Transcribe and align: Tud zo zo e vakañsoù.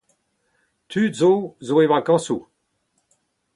Tud 0.89 1.11
zo 1.19 1.31
zo 1.65 1.75
e 1.83 1.85
vakañsoù. 1.91 2.39